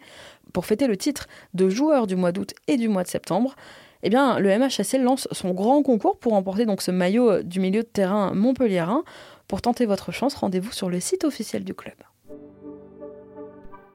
pour 0.53 0.68
fêter 0.68 0.86
le 0.86 0.96
titre 0.96 1.27
de 1.56 1.68
joueur 1.68 2.06
du 2.06 2.15
mois 2.15 2.32
d'août 2.32 2.53
et 2.68 2.77
du 2.77 2.88
mois 2.88 3.01
de 3.01 3.08
septembre. 3.08 3.56
Eh 4.03 4.10
bien, 4.10 4.38
le 4.38 4.56
MHSL 4.56 5.01
lance 5.01 5.27
son 5.32 5.56
grand 5.56 5.82
concours 5.82 6.20
pour 6.20 6.34
remporter 6.34 6.68
donc 6.68 6.84
ce 6.84 6.91
maillot 6.91 7.41
du 7.41 7.60
milieu 7.60 7.82
de 7.82 7.88
terrain 7.88 8.36
montpelliérain. 8.36 9.03
Pour 9.48 9.62
tenter 9.62 9.86
votre 9.86 10.12
chance, 10.12 10.36
rendez-vous 10.36 10.72
sur 10.72 10.90
le 10.90 11.00
site 11.00 11.24
officiel 11.24 11.64
du 11.64 11.74
club. 11.74 11.96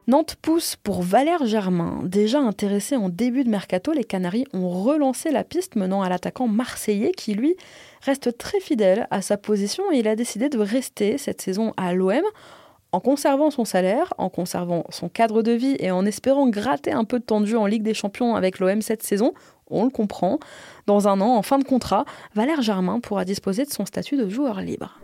Nantes 0.07 0.37
pousse 0.43 0.75
pour 0.75 1.03
Valère 1.03 1.47
Germain. 1.47 2.01
Déjà 2.03 2.41
intéressé 2.41 2.97
en 2.97 3.09
début 3.09 3.45
de 3.45 3.49
mercato, 3.49 3.93
les 3.93 4.03
Canaries 4.03 4.47
ont 4.53 4.69
relancé 4.69 5.31
la 5.31 5.45
piste 5.45 5.77
menant 5.77 6.03
à 6.03 6.09
l'attaquant 6.09 6.49
marseillais 6.49 7.13
qui, 7.13 7.35
lui, 7.35 7.55
reste 8.01 8.37
très 8.37 8.59
fidèle 8.59 9.07
à 9.11 9.23
sa 9.23 9.37
position 9.37 9.85
et 9.93 9.99
il 9.99 10.09
a 10.09 10.17
décidé 10.17 10.49
de 10.49 10.59
rester 10.59 11.17
cette 11.17 11.41
saison 11.41 11.73
à 11.77 11.95
l'OM 11.95 12.25
en 12.93 12.99
conservant 12.99 13.51
son 13.51 13.65
salaire, 13.65 14.13
en 14.19 14.31
conservant 14.31 14.85
son 14.91 15.09
cadre 15.09 15.43
de 15.43 15.53
vie 15.53 15.77
et 15.79 15.93
en 15.93 16.05
espérant 16.05 16.49
gratter 16.49 16.91
un 16.91 17.05
peu 17.05 17.21
de 17.21 17.25
temps 17.25 17.45
en 17.45 17.67
Ligue 17.67 17.85
des 17.85 17.95
Champions 17.95 18.35
avec 18.35 18.59
l'OM 18.59 18.83
cette 18.83 19.05
saison. 19.05 19.33
On 19.69 19.85
le 19.85 19.91
comprend. 19.91 20.41
Dans 20.87 21.07
un 21.07 21.21
an, 21.21 21.37
en 21.37 21.43
fin 21.43 21.61
de 21.61 21.65
contrat, 21.65 22.05
Valère 22.35 22.63
Germain 22.63 22.99
pourra 22.99 23.25
disposer 23.25 23.65
de 23.65 23.71
son 23.71 23.87
statut 23.87 24.17
de 24.17 24.29
joueur 24.29 24.61
libre. 24.61 24.99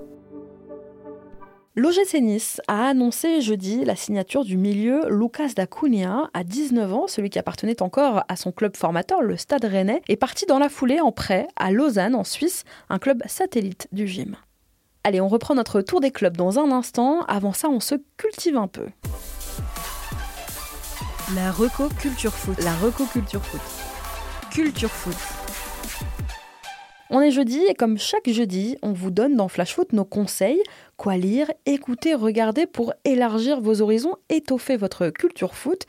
L'OGC 1.79 2.23
Nice 2.23 2.63
a 2.69 2.87
annoncé 2.89 3.43
jeudi 3.43 3.85
la 3.85 3.97
signature 3.97 4.45
du 4.45 4.57
milieu 4.57 5.03
Lucas 5.11 5.51
Dacunia 5.55 6.31
à 6.33 6.43
19 6.43 6.95
ans, 6.95 7.07
celui 7.07 7.29
qui 7.29 7.39
appartenait 7.39 7.83
encore 7.83 8.25
à 8.29 8.37
son 8.37 8.51
club 8.51 8.75
formateur, 8.75 9.21
le 9.21 9.37
Stade 9.37 9.67
Rennais, 9.67 10.01
est 10.09 10.17
parti 10.17 10.47
dans 10.47 10.59
la 10.59 10.71
foulée 10.71 11.01
en 11.01 11.13
prêt 11.13 11.47
à 11.57 11.71
Lausanne 11.71 12.15
en 12.15 12.25
Suisse, 12.25 12.65
un 12.89 12.99
club 12.99 13.23
satellite 13.27 13.89
du 13.93 14.09
gym. 14.09 14.37
Allez, 15.05 15.21
on 15.21 15.29
reprend 15.29 15.55
notre 15.55 15.83
tour 15.83 16.01
des 16.01 16.11
clubs 16.11 16.35
dans 16.35 16.59
un 16.59 16.73
instant. 16.73 17.21
Avant 17.29 17.53
ça, 17.53 17.69
on 17.69 17.81
se 17.81 17.97
cultive 18.17 18.57
un 18.57 18.69
peu. 18.69 18.87
La 21.35 21.53
Reco 21.53 21.91
Culture 21.91 22.33
Foot. 22.33 22.59
La 22.65 22.75
Reco 22.77 23.05
Culture 23.05 23.45
Foot. 23.45 23.61
Culture 24.51 24.91
Foot. 24.91 25.46
On 27.09 27.21
est 27.21 27.31
jeudi 27.31 27.61
et 27.69 27.75
comme 27.75 27.99
chaque 27.99 28.29
jeudi, 28.29 28.77
on 28.83 28.93
vous 28.93 29.13
donne 29.13 29.37
dans 29.37 29.47
Flash 29.47 29.75
Foot 29.75 29.93
nos 29.93 30.05
conseils, 30.05 30.61
quoi 30.97 31.17
lire, 31.17 31.53
écouter, 31.65 32.15
regarder 32.15 32.67
pour 32.67 32.95
élargir 33.05 33.61
vos 33.61 33.81
horizons, 33.81 34.17
étoffer 34.29 34.77
votre 34.77 35.11
culture 35.11 35.55
foot. 35.55 35.87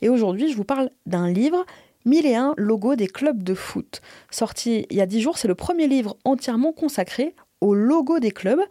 Et 0.00 0.08
aujourd'hui, 0.08 0.48
je 0.48 0.56
vous 0.56 0.64
parle 0.64 0.90
d'un 1.06 1.28
livre, 1.28 1.66
1001 2.04 2.54
logos 2.56 2.94
des 2.94 3.08
clubs 3.08 3.42
de 3.42 3.54
foot. 3.54 4.00
Sorti 4.30 4.86
il 4.90 4.96
y 4.96 5.00
a 5.00 5.06
10 5.06 5.20
jours, 5.20 5.38
c'est 5.38 5.48
le 5.48 5.56
premier 5.56 5.88
livre 5.88 6.16
entièrement 6.24 6.72
consacré 6.72 7.34
aux 7.60 7.74
logos 7.74 8.20
des 8.20 8.30
clubs, 8.30 8.62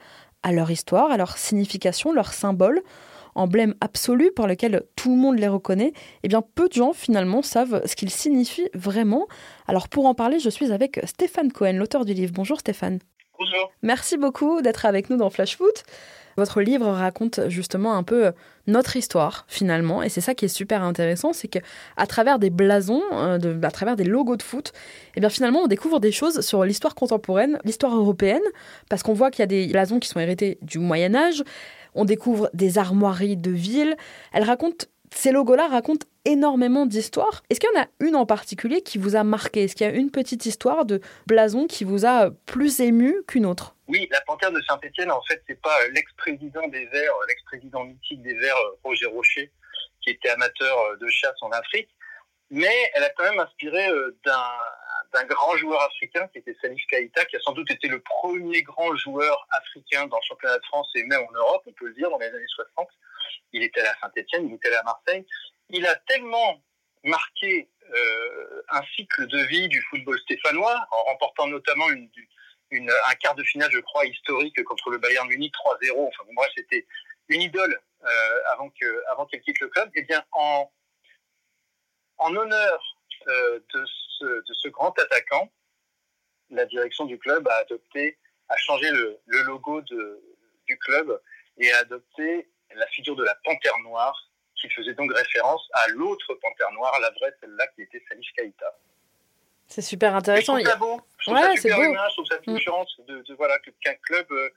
à 0.42 0.54
leur 0.54 0.72
histoire, 0.72 1.12
à 1.12 1.18
leur 1.18 1.38
signification, 1.38 2.14
leurs 2.14 2.32
symboles, 2.32 2.82
emblèmes 3.36 3.76
absolus 3.82 4.32
par 4.32 4.48
lesquels 4.48 4.84
tout 4.96 5.12
le 5.12 5.18
monde 5.18 5.40
les 5.40 5.48
reconnaît, 5.48 5.94
eh 6.24 6.28
bien 6.28 6.42
peu 6.42 6.68
de 6.68 6.74
gens 6.74 6.94
finalement 6.94 7.42
savent 7.42 7.82
ce 7.86 7.96
qu'ils 7.96 8.10
signifient 8.10 8.70
vraiment. 8.74 9.28
Alors 9.68 9.90
pour 9.90 10.06
en 10.06 10.14
parler, 10.14 10.40
je 10.40 10.50
suis 10.50 10.72
avec 10.72 11.00
Stéphane 11.06 11.52
Cohen, 11.52 11.74
l'auteur 11.74 12.06
du 12.06 12.14
livre. 12.14 12.34
Bonjour 12.34 12.60
Stéphane. 12.60 13.00
Bonjour. 13.38 13.72
Merci 13.82 14.18
beaucoup 14.18 14.62
d'être 14.62 14.86
avec 14.86 15.10
nous 15.10 15.18
dans 15.18 15.30
Flash 15.30 15.56
Foot. 15.58 15.84
Votre 16.38 16.62
livre 16.62 16.88
raconte 16.88 17.50
justement 17.50 17.96
un 17.96 18.04
peu 18.04 18.32
notre 18.66 18.96
histoire 18.96 19.46
finalement, 19.50 20.04
et 20.04 20.10
c'est 20.10 20.22
ça 20.22 20.36
qui 20.36 20.46
est 20.46 20.50
super 20.50 20.84
intéressant, 20.84 21.34
c'est 21.34 21.50
que 21.50 21.60
à 21.98 22.08
travers 22.08 22.40
des 22.40 22.50
blasons, 22.50 23.02
euh, 23.12 23.38
de, 23.38 23.58
à 23.66 23.72
travers 23.72 23.98
des 23.98 24.06
logos 24.06 24.38
de 24.38 24.44
foot, 24.44 24.72
eh 25.16 25.20
bien 25.20 25.30
finalement 25.30 25.64
on 25.64 25.68
découvre 25.68 26.00
des 26.00 26.14
choses 26.14 26.40
sur 26.42 26.64
l'histoire 26.64 26.96
contemporaine, 26.96 27.60
l'histoire 27.66 27.94
européenne, 27.94 28.44
parce 28.90 29.04
qu'on 29.04 29.14
voit 29.14 29.32
qu'il 29.32 29.42
y 29.42 29.44
a 29.44 29.48
des 29.48 29.68
blasons 29.68 30.00
qui 30.00 30.08
sont 30.08 30.20
hérités 30.20 30.60
du 30.62 30.80
Moyen 30.80 31.14
Âge, 31.14 31.44
on 31.96 32.06
découvre 32.06 32.50
des 32.54 32.78
armoiries 32.78 33.38
de 33.38 33.52
villes. 33.52 33.96
Elle 34.34 34.44
raconte, 34.44 34.90
ces 35.14 35.32
logos-là 35.32 35.68
racontent 35.68 36.06
énormément 36.26 36.86
d'histoires. 36.86 37.44
Est-ce 37.50 37.60
qu'il 37.60 37.70
y 37.74 37.78
en 37.78 37.82
a 37.82 37.88
une 38.00 38.16
en 38.16 38.26
particulier 38.26 38.82
qui 38.82 38.98
vous 38.98 39.16
a 39.16 39.24
marqué? 39.24 39.64
Est-ce 39.64 39.76
qu'il 39.76 39.88
y 39.88 39.90
a 39.90 39.94
une 39.94 40.12
petite 40.12 40.46
histoire 40.46 40.86
de 40.86 41.02
blason 41.28 41.68
qui 41.68 41.84
vous 41.84 42.06
a 42.06 42.30
plus 42.46 42.80
ému 42.80 43.24
qu'une 43.28 43.46
autre? 43.46 43.76
Oui, 43.88 44.08
la 44.12 44.22
panthère 44.22 44.52
de 44.52 44.62
Saint-Étienne, 44.62 45.12
en 45.12 45.22
fait, 45.24 45.42
c'est 45.48 45.60
pas 45.60 45.76
l'ex-président 45.94 46.68
des 46.68 46.86
Verts, 46.88 47.14
l'ex-président 47.28 47.84
mythique 47.86 48.22
des 48.22 48.36
Verts, 48.36 48.56
Roger 48.84 49.08
Rocher, 49.08 49.52
qui 50.02 50.12
était 50.12 50.30
amateur 50.30 50.78
de 51.02 51.08
chasse 51.08 51.42
en 51.42 51.50
Afrique, 51.50 51.90
mais 52.50 52.92
elle 52.94 53.04
a 53.04 53.10
quand 53.12 53.24
même 53.24 53.40
inspiré 53.40 53.88
d'un 54.26 54.52
d'un 55.14 55.24
grand 55.24 55.58
joueur 55.58 55.82
africain 55.82 56.28
qui 56.28 56.40
était 56.40 56.56
Salif 56.62 56.86
Keïta, 56.88 57.26
qui 57.26 57.36
a 57.36 57.40
sans 57.40 57.54
doute 57.54 57.72
été 57.72 57.88
le 57.88 58.00
premier 58.02 58.62
grand 58.62 58.96
joueur 58.96 59.48
africain 59.52 60.08
dans 60.08 60.18
le 60.18 60.24
championnat 60.28 60.58
de 60.58 60.66
France 60.66 60.90
et 60.96 61.04
même 61.04 61.22
en 61.22 61.32
Europe, 61.32 61.64
on 61.66 61.74
peut 61.74 61.88
le 61.88 61.94
dire, 61.94 62.10
dans 62.10 62.20
les 62.20 62.28
années 62.28 62.46
60. 62.48 62.88
Il 63.54 63.64
était 63.64 63.82
à 63.82 63.96
Saint-Etienne, 64.02 64.48
il 64.48 64.54
était 64.54 64.74
à 64.76 64.84
Marseille. 64.84 65.26
Il 65.70 65.86
a 65.88 65.96
tellement 66.08 66.62
marqué 67.04 67.70
euh, 67.92 68.62
un 68.70 68.84
cycle 68.96 69.26
de 69.28 69.40
vie 69.46 69.68
du 69.68 69.82
football 69.90 70.20
stéphanois, 70.20 70.88
en 70.92 71.04
remportant 71.06 71.48
notamment 71.48 71.88
un 71.88 73.16
quart 73.16 73.36
de 73.36 73.44
finale, 73.44 73.72
je 73.72 73.80
crois, 73.80 74.06
historique 74.06 74.64
contre 74.64 74.92
le 74.92 75.00
Bayern 75.00 75.28
Munich 75.28 75.54
3-0. 75.82 76.08
Enfin, 76.08 76.24
moi, 76.34 76.46
c'était 76.56 76.86
une 77.30 77.42
idole 77.42 77.80
euh, 78.04 78.42
avant 78.52 78.70
que 78.70 79.04
avant 79.12 79.26
qu'elle 79.26 79.42
quitte 79.42 79.60
le 79.60 79.70
club. 79.70 79.90
Eh 79.96 80.04
bien, 80.04 80.24
en 80.32 80.72
en 82.20 82.36
honneur 82.36 82.96
euh, 83.28 83.60
de 83.74 83.86
de 84.22 84.54
ce 84.54 84.68
grand 84.68 84.98
attaquant, 85.00 85.50
la 86.50 86.66
direction 86.66 87.06
du 87.06 87.18
club 87.18 87.48
a 87.48 87.56
adopté, 87.56 88.18
a 88.50 88.58
changé 88.58 88.90
le, 88.92 89.20
logo 89.44 89.82
de, 89.82 90.22
du 90.68 90.78
club 90.78 91.22
et 91.58 91.72
a 91.72 91.80
adopté 91.80 92.50
la 92.76 92.88
figure 92.88 93.16
de 93.16 93.24
la 93.24 93.36
panthère 93.44 93.78
noire 93.80 94.16
qui 94.56 94.70
faisait 94.70 94.94
donc 94.94 95.14
référence 95.14 95.68
à 95.74 95.88
l'autre 95.90 96.34
panthère 96.36 96.72
noire, 96.74 96.98
la 97.00 97.12
vraie 97.12 97.34
celle-là 97.40 97.68
qui 97.68 97.84
était 97.84 98.04
Salif 98.10 98.30
Keïta. 98.36 98.76
C'est 99.68 99.82
super 99.82 100.16
intéressant. 100.16 100.58
je 100.58 100.64
trouve 100.64 100.72
ça 100.72 100.78
beau. 100.78 101.02
Je 101.20 101.26
trouve 101.26 101.40
ça 101.40 101.56
super 101.56 101.82
humain, 101.82 102.06
je 102.10 102.14
trouve 102.16 102.26
ça 102.26 102.38
touchant 102.40 102.86
de, 103.08 103.22
de, 103.22 103.34
voilà, 103.36 103.58
qu'un 103.60 103.94
club 103.94 104.26
euh, 104.32 104.50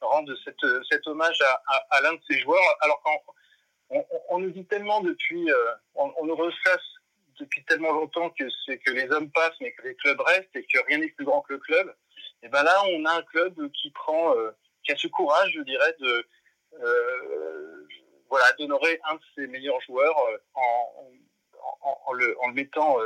rende 0.00 0.34
cette, 0.44 0.84
cet 0.88 1.06
hommage 1.06 1.40
à, 1.42 1.86
à, 1.90 2.00
l'un 2.00 2.14
de 2.14 2.20
ses 2.28 2.38
joueurs. 2.38 2.62
Alors 2.80 3.02
qu'on 3.02 4.04
on, 4.30 4.38
nous 4.38 4.50
dit 4.50 4.64
tellement 4.64 5.00
depuis, 5.00 5.50
euh, 5.50 5.72
on, 5.96 6.12
on, 6.18 6.26
nous 6.26 6.36
ressasse 6.36 6.99
depuis 7.40 7.64
tellement 7.64 7.92
longtemps 7.92 8.30
que 8.30 8.44
c'est 8.64 8.78
que 8.78 8.90
les 8.90 9.10
hommes 9.10 9.30
passent 9.30 9.58
mais 9.60 9.72
que 9.72 9.82
les 9.82 9.94
clubs 9.96 10.20
restent 10.20 10.54
et 10.54 10.64
que 10.64 10.78
rien 10.86 10.98
n'est 10.98 11.08
plus 11.08 11.24
grand 11.24 11.40
que 11.42 11.54
le 11.54 11.58
club. 11.58 11.94
Et 12.42 12.48
ben 12.48 12.62
là, 12.62 12.82
on 12.86 13.04
a 13.04 13.12
un 13.12 13.22
club 13.22 13.70
qui 13.72 13.90
prend, 13.90 14.36
euh, 14.36 14.50
qui 14.84 14.92
a 14.92 14.96
ce 14.96 15.08
courage, 15.08 15.52
je 15.54 15.62
dirais, 15.62 15.94
euh, 16.02 17.86
voilà 18.28 18.52
d'honorer 18.58 19.00
un 19.10 19.14
de 19.16 19.20
ses 19.34 19.46
meilleurs 19.46 19.80
joueurs 19.82 20.16
euh, 20.28 20.38
en, 20.54 22.12
le, 22.12 22.36
mettant, 22.52 22.96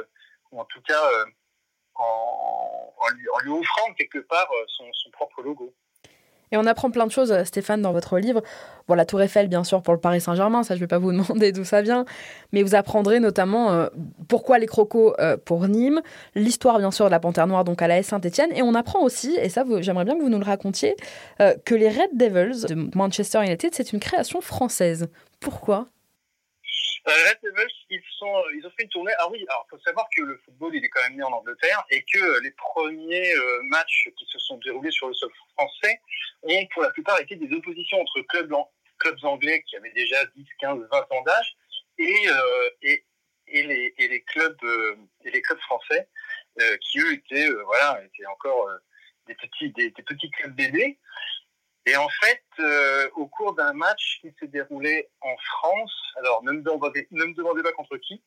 ou 0.50 0.60
en 0.60 0.64
tout 0.64 0.80
cas 0.82 1.02
en, 1.94 3.08
lui, 3.42 3.50
offrant 3.50 3.92
quelque 3.94 4.18
part 4.18 4.50
son 4.68 5.10
propre 5.12 5.42
logo. 5.42 5.74
Et 6.52 6.56
on 6.56 6.66
apprend 6.66 6.90
plein 6.90 7.06
de 7.06 7.10
choses, 7.10 7.34
Stéphane, 7.44 7.82
dans 7.82 7.92
votre 7.92 8.18
livre. 8.18 8.42
Bon, 8.86 8.94
la 8.94 9.06
Tour 9.06 9.22
Eiffel, 9.22 9.48
bien 9.48 9.64
sûr, 9.64 9.82
pour 9.82 9.94
le 9.94 10.00
Paris 10.00 10.20
Saint-Germain, 10.20 10.62
ça, 10.62 10.74
je 10.74 10.78
ne 10.78 10.80
vais 10.80 10.86
pas 10.88 10.98
vous 10.98 11.12
demander 11.16 11.52
d'où 11.52 11.64
ça 11.64 11.82
vient. 11.82 12.04
Mais 12.52 12.62
vous 12.62 12.74
apprendrez 12.74 13.20
notamment 13.20 13.72
euh, 13.72 13.88
pourquoi 14.28 14.58
les 14.58 14.66
crocos 14.66 15.14
euh, 15.18 15.36
pour 15.42 15.66
Nîmes, 15.68 16.00
l'histoire, 16.34 16.78
bien 16.78 16.90
sûr, 16.90 17.06
de 17.06 17.10
la 17.10 17.20
Panthère 17.20 17.46
Noire, 17.46 17.64
donc 17.64 17.82
à 17.82 17.88
la 17.88 18.02
Saint-Etienne. 18.02 18.50
Et 18.54 18.62
on 18.62 18.74
apprend 18.74 19.02
aussi, 19.02 19.36
et 19.40 19.48
ça, 19.48 19.64
j'aimerais 19.80 20.04
bien 20.04 20.16
que 20.16 20.22
vous 20.22 20.28
nous 20.28 20.38
le 20.38 20.44
racontiez, 20.44 20.96
euh, 21.40 21.54
que 21.64 21.74
les 21.74 21.88
Red 21.88 22.10
Devils 22.14 22.66
de 22.66 22.96
Manchester 22.96 23.42
United, 23.42 23.74
c'est 23.74 23.92
une 23.92 24.00
création 24.00 24.40
française. 24.40 25.08
Pourquoi? 25.40 25.88
euh, 25.88 26.03
Red 27.06 27.38
Devils, 27.42 27.74
ils, 27.90 28.02
sont, 28.18 28.34
euh, 28.34 28.56
ils 28.56 28.66
ont 28.66 28.70
fait 28.70 28.84
une 28.84 28.88
tournée. 28.88 29.12
Ah 29.18 29.28
oui, 29.30 29.44
alors 29.48 29.66
faut 29.68 29.78
savoir 29.80 30.06
que 30.16 30.22
le 30.22 30.40
football, 30.44 30.74
il 30.74 30.84
est 30.84 30.88
quand 30.88 31.02
même 31.02 31.16
né 31.16 31.22
en 31.22 31.32
Angleterre 31.32 31.84
et 31.90 32.02
que 32.02 32.40
les 32.40 32.50
premiers 32.52 33.34
euh, 33.34 33.62
matchs 33.64 34.08
qui 34.16 34.24
se 34.26 34.38
sont 34.38 34.56
déroulés 34.58 34.90
sur 34.90 35.08
le 35.08 35.14
sol 35.14 35.30
français 35.52 36.00
ont 36.42 36.66
pour 36.72 36.82
la 36.82 36.90
plupart 36.90 37.20
été 37.20 37.36
des 37.36 37.54
oppositions 37.54 38.00
entre 38.00 38.22
clubs, 38.22 38.52
anglais 39.22 39.62
qui 39.68 39.76
avaient 39.76 39.92
déjà 39.92 40.24
10, 40.34 40.46
15, 40.60 40.88
20 40.90 40.98
ans 41.12 41.22
d'âge 41.22 41.56
et, 41.98 42.26
les, 43.52 44.24
clubs 44.26 44.56
français 45.60 46.08
qui 46.80 47.00
eux 47.00 47.12
étaient 47.12 47.50
voilà 47.66 48.02
étaient 48.02 48.24
encore 48.26 48.66
des 49.26 49.34
petits 49.34 49.70
des 49.72 49.90
petits 49.90 50.30
clubs 50.30 50.54
bébés. 50.54 50.98
Et 51.86 51.96
en 51.96 52.08
fait, 52.08 52.42
euh, 52.60 53.10
au 53.14 53.26
cours 53.26 53.54
d'un 53.54 53.72
match 53.74 54.18
qui 54.20 54.32
s'est 54.38 54.48
déroulé 54.48 55.08
en 55.20 55.36
France, 55.36 55.94
alors 56.16 56.42
ne 56.42 56.52
me, 56.52 56.62
demandez, 56.62 57.06
ne 57.10 57.24
me 57.24 57.34
demandez 57.34 57.62
pas 57.62 57.72
contre 57.72 57.96
qui, 57.98 58.22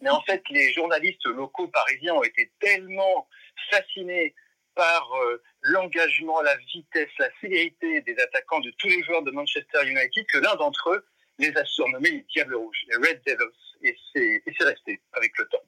mais 0.00 0.10
en 0.10 0.20
fait, 0.26 0.42
les 0.50 0.72
journalistes 0.72 1.26
locaux 1.26 1.68
parisiens 1.68 2.14
ont 2.14 2.24
été 2.24 2.50
tellement 2.60 3.28
fascinés 3.70 4.34
par 4.74 5.14
euh, 5.24 5.42
l'engagement, 5.60 6.40
la 6.40 6.56
vitesse, 6.56 7.10
la 7.18 7.28
célérité 7.40 8.00
des 8.00 8.18
attaquants 8.18 8.60
de 8.60 8.72
tous 8.78 8.88
les 8.88 9.02
joueurs 9.04 9.22
de 9.22 9.30
Manchester 9.30 9.86
United 9.86 10.26
que 10.26 10.38
l'un 10.38 10.56
d'entre 10.56 10.90
eux 10.90 11.06
les 11.38 11.54
a 11.56 11.64
surnommés 11.64 12.10
les 12.10 12.26
Diables 12.32 12.54
Rouges, 12.54 12.84
les 12.88 12.96
Red 12.96 13.22
Devils. 13.26 13.48
Et 13.82 13.96
c'est 14.14 14.64
resté 14.64 15.00
avec 15.12 15.36
le 15.38 15.46
temps 15.48 15.62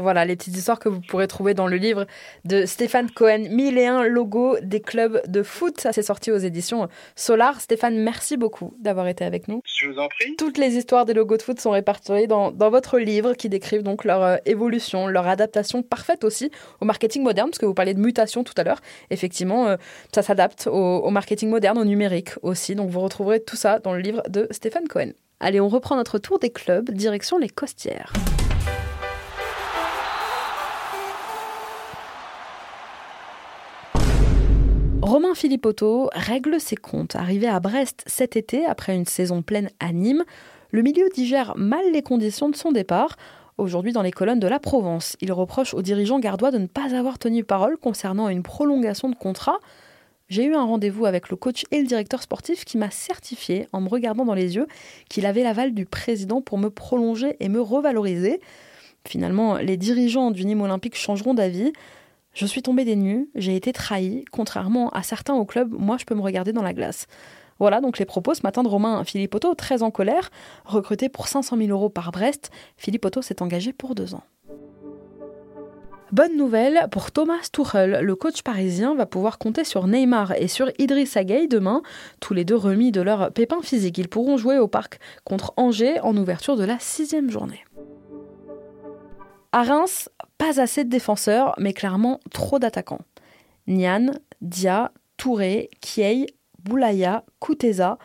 voilà, 0.00 0.24
les 0.24 0.36
petites 0.36 0.56
histoires 0.56 0.78
que 0.78 0.88
vous 0.88 1.00
pourrez 1.00 1.26
trouver 1.26 1.54
dans 1.54 1.66
le 1.66 1.76
livre 1.76 2.06
de 2.44 2.66
Stéphane 2.66 3.10
Cohen, 3.10 3.44
1001 3.50 4.04
logos 4.04 4.58
des 4.62 4.80
clubs 4.80 5.22
de 5.26 5.42
foot. 5.42 5.80
Ça, 5.80 5.92
c'est 5.92 6.02
sorti 6.02 6.30
aux 6.30 6.38
éditions 6.38 6.88
Solar. 7.16 7.60
Stéphane, 7.60 7.96
merci 7.96 8.36
beaucoup 8.36 8.74
d'avoir 8.78 9.08
été 9.08 9.24
avec 9.24 9.48
nous. 9.48 9.60
Je 9.64 9.88
vous 9.88 9.98
en 9.98 10.08
prie. 10.08 10.36
Toutes 10.36 10.58
les 10.58 10.76
histoires 10.76 11.04
des 11.04 11.14
logos 11.14 11.36
de 11.36 11.42
foot 11.42 11.60
sont 11.60 11.70
répertoriées 11.70 12.26
dans, 12.26 12.50
dans 12.50 12.70
votre 12.70 12.98
livre 12.98 13.34
qui 13.34 13.48
décrivent 13.48 13.82
donc 13.82 14.04
leur 14.04 14.22
euh, 14.22 14.36
évolution, 14.46 15.06
leur 15.06 15.26
adaptation 15.26 15.82
parfaite 15.82 16.24
aussi 16.24 16.50
au 16.80 16.84
marketing 16.84 17.22
moderne, 17.22 17.50
parce 17.50 17.58
que 17.58 17.66
vous 17.66 17.74
parliez 17.74 17.94
de 17.94 18.00
mutation 18.00 18.44
tout 18.44 18.54
à 18.56 18.64
l'heure. 18.64 18.80
Effectivement, 19.10 19.66
euh, 19.66 19.76
ça 20.14 20.22
s'adapte 20.22 20.66
au, 20.66 20.98
au 20.98 21.10
marketing 21.10 21.50
moderne, 21.50 21.78
au 21.78 21.84
numérique 21.84 22.30
aussi. 22.42 22.74
Donc 22.74 22.90
vous 22.90 23.00
retrouverez 23.00 23.40
tout 23.40 23.56
ça 23.56 23.78
dans 23.78 23.92
le 23.92 24.00
livre 24.00 24.22
de 24.28 24.48
Stéphane 24.50 24.88
Cohen. 24.88 25.10
Allez, 25.40 25.60
on 25.60 25.68
reprend 25.68 25.96
notre 25.96 26.18
tour 26.18 26.38
des 26.38 26.50
clubs, 26.50 26.90
direction 26.90 27.38
les 27.38 27.48
Costières. 27.48 28.12
Romain 35.04 35.34
Philippotto 35.34 36.08
règle 36.14 36.58
ses 36.58 36.76
comptes. 36.76 37.14
Arrivé 37.14 37.46
à 37.46 37.60
Brest 37.60 38.04
cet 38.06 38.36
été, 38.36 38.64
après 38.64 38.96
une 38.96 39.04
saison 39.04 39.42
pleine 39.42 39.68
à 39.78 39.92
Nîmes, 39.92 40.24
le 40.70 40.80
milieu 40.80 41.10
digère 41.14 41.52
mal 41.58 41.84
les 41.92 42.00
conditions 42.00 42.48
de 42.48 42.56
son 42.56 42.72
départ. 42.72 43.16
Aujourd'hui, 43.58 43.92
dans 43.92 44.00
les 44.00 44.12
colonnes 44.12 44.40
de 44.40 44.46
la 44.46 44.58
Provence, 44.58 45.18
il 45.20 45.30
reproche 45.30 45.74
aux 45.74 45.82
dirigeants 45.82 46.20
gardois 46.20 46.50
de 46.50 46.56
ne 46.56 46.66
pas 46.66 46.94
avoir 46.96 47.18
tenu 47.18 47.44
parole 47.44 47.76
concernant 47.76 48.30
une 48.30 48.42
prolongation 48.42 49.10
de 49.10 49.14
contrat. 49.14 49.58
J'ai 50.30 50.46
eu 50.46 50.54
un 50.54 50.64
rendez-vous 50.64 51.04
avec 51.04 51.28
le 51.28 51.36
coach 51.36 51.64
et 51.70 51.82
le 51.82 51.86
directeur 51.86 52.22
sportif 52.22 52.64
qui 52.64 52.78
m'a 52.78 52.90
certifié, 52.90 53.68
en 53.74 53.82
me 53.82 53.90
regardant 53.90 54.24
dans 54.24 54.32
les 54.32 54.56
yeux, 54.56 54.66
qu'il 55.10 55.26
avait 55.26 55.42
l'aval 55.42 55.74
du 55.74 55.84
président 55.84 56.40
pour 56.40 56.56
me 56.56 56.70
prolonger 56.70 57.36
et 57.40 57.50
me 57.50 57.60
revaloriser. 57.60 58.40
Finalement, 59.06 59.58
les 59.58 59.76
dirigeants 59.76 60.30
du 60.30 60.46
Nîmes 60.46 60.62
Olympique 60.62 60.96
changeront 60.96 61.34
d'avis. 61.34 61.74
Je 62.34 62.46
suis 62.46 62.62
tombée 62.62 62.84
des 62.84 62.96
nues, 62.96 63.30
j'ai 63.36 63.54
été 63.54 63.72
trahie, 63.72 64.24
contrairement 64.32 64.90
à 64.90 65.04
certains 65.04 65.34
au 65.34 65.44
club, 65.44 65.72
moi 65.78 65.98
je 65.98 66.04
peux 66.04 66.16
me 66.16 66.20
regarder 66.20 66.52
dans 66.52 66.64
la 66.64 66.72
glace. 66.72 67.06
Voilà 67.60 67.80
donc 67.80 67.98
les 68.00 68.04
propos 68.04 68.34
ce 68.34 68.42
matin 68.42 68.64
de 68.64 68.68
Romain 68.68 69.04
Philippotto, 69.04 69.54
très 69.54 69.84
en 69.84 69.92
colère. 69.92 70.32
Recruté 70.64 71.08
pour 71.08 71.28
500 71.28 71.56
000 71.56 71.68
euros 71.68 71.90
par 71.90 72.10
Brest, 72.10 72.50
Philippotto 72.76 73.22
s'est 73.22 73.40
engagé 73.40 73.72
pour 73.72 73.94
deux 73.94 74.16
ans. 74.16 74.24
Bonne 76.10 76.36
nouvelle 76.36 76.88
pour 76.90 77.12
Thomas 77.12 77.48
Tuchel, 77.52 78.00
le 78.02 78.16
coach 78.16 78.42
parisien 78.42 78.96
va 78.96 79.06
pouvoir 79.06 79.38
compter 79.38 79.62
sur 79.62 79.86
Neymar 79.86 80.32
et 80.32 80.48
sur 80.48 80.72
Idriss 80.78 81.16
Gueye 81.16 81.46
demain, 81.46 81.82
tous 82.20 82.34
les 82.34 82.44
deux 82.44 82.56
remis 82.56 82.90
de 82.90 83.00
leur 83.00 83.32
pépin 83.32 83.60
physique. 83.62 83.98
Ils 83.98 84.08
pourront 84.08 84.36
jouer 84.36 84.58
au 84.58 84.66
parc 84.66 84.98
contre 85.22 85.52
Angers 85.56 86.00
en 86.00 86.16
ouverture 86.16 86.56
de 86.56 86.64
la 86.64 86.80
sixième 86.80 87.30
journée. 87.30 87.64
À 89.56 89.62
Reims, 89.62 90.08
pas 90.36 90.60
assez 90.60 90.82
de 90.82 90.90
défenseurs, 90.90 91.54
mais 91.58 91.72
clairement 91.72 92.18
trop 92.32 92.58
d'attaquants. 92.58 93.02
Nian, 93.68 94.10
Dia, 94.40 94.90
Touré, 95.16 95.70
Kiei, 95.80 96.26
Boulaya, 96.64 97.22
Kouteza. 97.38 97.98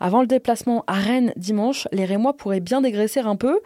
Avant 0.00 0.22
le 0.22 0.26
déplacement 0.26 0.82
à 0.88 0.94
Rennes 0.94 1.32
dimanche, 1.36 1.86
les 1.92 2.04
Rémois 2.04 2.36
pourraient 2.36 2.58
bien 2.58 2.80
dégraisser 2.80 3.20
un 3.20 3.36
peu. 3.36 3.60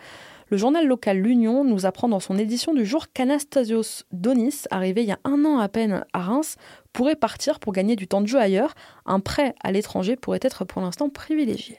Le 0.50 0.58
journal 0.58 0.86
local 0.86 1.20
L'Union 1.20 1.64
nous 1.64 1.86
apprend 1.86 2.06
dans 2.06 2.20
son 2.20 2.36
édition 2.36 2.74
du 2.74 2.84
jour 2.84 3.06
qu'Anastasios 3.14 4.04
Donis, 4.12 4.64
arrivé 4.70 5.00
il 5.00 5.08
y 5.08 5.12
a 5.12 5.18
un 5.24 5.46
an 5.46 5.58
à 5.58 5.70
peine 5.70 6.04
à 6.12 6.20
Reims, 6.20 6.56
pourrait 6.92 7.16
partir 7.16 7.60
pour 7.60 7.72
gagner 7.72 7.96
du 7.96 8.08
temps 8.08 8.20
de 8.20 8.26
jeu 8.26 8.40
ailleurs. 8.40 8.74
Un 9.06 9.20
prêt 9.20 9.54
à 9.64 9.72
l'étranger 9.72 10.16
pourrait 10.16 10.40
être 10.42 10.66
pour 10.66 10.82
l'instant 10.82 11.08
privilégié. 11.08 11.78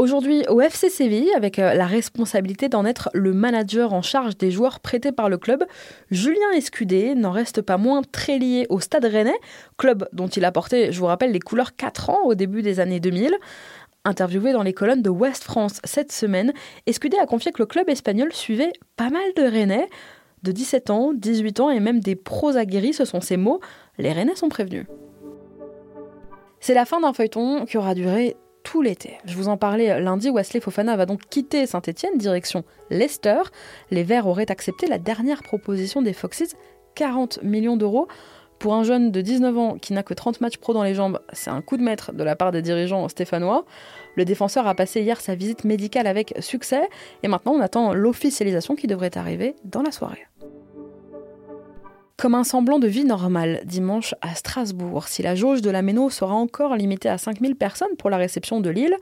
Aujourd'hui 0.00 0.44
au 0.48 0.62
FC 0.62 0.88
Séville, 0.88 1.30
avec 1.36 1.58
euh, 1.58 1.74
la 1.74 1.84
responsabilité 1.84 2.70
d'en 2.70 2.86
être 2.86 3.10
le 3.12 3.34
manager 3.34 3.92
en 3.92 4.00
charge 4.00 4.34
des 4.38 4.50
joueurs 4.50 4.80
prêtés 4.80 5.12
par 5.12 5.28
le 5.28 5.36
club, 5.36 5.62
Julien 6.10 6.50
Escudé 6.54 7.14
n'en 7.14 7.32
reste 7.32 7.60
pas 7.60 7.76
moins 7.76 8.00
très 8.10 8.38
lié 8.38 8.64
au 8.70 8.80
Stade 8.80 9.04
Rennais, 9.04 9.38
club 9.76 10.08
dont 10.14 10.26
il 10.26 10.46
a 10.46 10.52
porté, 10.52 10.90
je 10.90 10.98
vous 10.98 11.04
rappelle, 11.04 11.32
les 11.32 11.38
couleurs 11.38 11.76
4 11.76 12.08
ans 12.08 12.22
au 12.24 12.34
début 12.34 12.62
des 12.62 12.80
années 12.80 12.98
2000. 12.98 13.36
Interviewé 14.06 14.54
dans 14.54 14.62
les 14.62 14.72
colonnes 14.72 15.02
de 15.02 15.10
West 15.10 15.44
France 15.44 15.82
cette 15.84 16.12
semaine, 16.12 16.54
Escudé 16.86 17.18
a 17.18 17.26
confié 17.26 17.52
que 17.52 17.60
le 17.60 17.66
club 17.66 17.90
espagnol 17.90 18.32
suivait 18.32 18.72
pas 18.96 19.10
mal 19.10 19.34
de 19.36 19.42
Rennais. 19.42 19.86
De 20.42 20.50
17 20.50 20.88
ans, 20.88 21.12
18 21.12 21.60
ans 21.60 21.68
et 21.68 21.78
même 21.78 22.00
des 22.00 22.16
pros 22.16 22.56
aguerris, 22.56 22.94
ce 22.94 23.04
sont 23.04 23.20
ces 23.20 23.36
mots. 23.36 23.60
Les 23.98 24.14
Rennais 24.14 24.34
sont 24.34 24.48
prévenus. 24.48 24.86
C'est 26.58 26.72
la 26.72 26.86
fin 26.86 27.02
d'un 27.02 27.12
feuilleton 27.12 27.66
qui 27.66 27.76
aura 27.76 27.94
duré 27.94 28.38
tout 28.62 28.82
l'été. 28.82 29.18
Je 29.24 29.34
vous 29.34 29.48
en 29.48 29.56
parlais 29.56 30.00
lundi, 30.00 30.30
Wesley 30.30 30.60
Fofana 30.60 30.96
va 30.96 31.06
donc 31.06 31.20
quitter 31.28 31.66
Saint-Etienne, 31.66 32.16
direction 32.16 32.64
Leicester. 32.90 33.40
Les 33.90 34.02
Verts 34.02 34.26
auraient 34.26 34.50
accepté 34.50 34.86
la 34.86 34.98
dernière 34.98 35.42
proposition 35.42 36.02
des 36.02 36.12
Foxes, 36.12 36.54
40 36.94 37.42
millions 37.42 37.76
d'euros. 37.76 38.08
Pour 38.58 38.74
un 38.74 38.84
jeune 38.84 39.10
de 39.10 39.22
19 39.22 39.56
ans 39.56 39.78
qui 39.78 39.94
n'a 39.94 40.02
que 40.02 40.12
30 40.12 40.42
matchs 40.42 40.58
pro 40.58 40.74
dans 40.74 40.82
les 40.82 40.94
jambes, 40.94 41.18
c'est 41.32 41.48
un 41.48 41.62
coup 41.62 41.78
de 41.78 41.82
maître 41.82 42.12
de 42.12 42.22
la 42.22 42.36
part 42.36 42.52
des 42.52 42.60
dirigeants 42.60 43.08
stéphanois. 43.08 43.64
Le 44.16 44.26
défenseur 44.26 44.66
a 44.66 44.74
passé 44.74 45.00
hier 45.00 45.18
sa 45.18 45.34
visite 45.34 45.64
médicale 45.64 46.06
avec 46.06 46.34
succès 46.40 46.86
et 47.22 47.28
maintenant 47.28 47.52
on 47.52 47.60
attend 47.60 47.94
l'officialisation 47.94 48.76
qui 48.76 48.86
devrait 48.86 49.16
arriver 49.16 49.56
dans 49.64 49.80
la 49.80 49.92
soirée. 49.92 50.26
Comme 52.20 52.34
un 52.34 52.44
semblant 52.44 52.78
de 52.78 52.86
vie 52.86 53.06
normale 53.06 53.62
dimanche 53.64 54.14
à 54.20 54.34
Strasbourg, 54.34 55.08
si 55.08 55.22
la 55.22 55.34
jauge 55.34 55.62
de 55.62 55.70
la 55.70 55.80
Méno 55.80 56.10
sera 56.10 56.34
encore 56.34 56.76
limitée 56.76 57.08
à 57.08 57.16
5000 57.16 57.56
personnes 57.56 57.96
pour 57.96 58.10
la 58.10 58.18
réception 58.18 58.60
de 58.60 58.68
Lille, 58.68 58.94